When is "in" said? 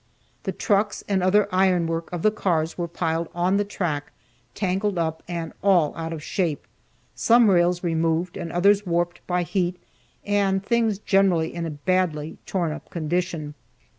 11.53-11.67